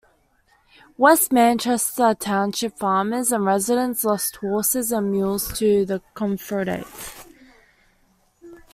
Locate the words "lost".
4.03-4.35